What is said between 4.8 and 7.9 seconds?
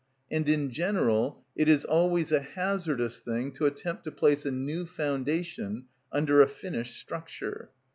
foundation under a finished structure.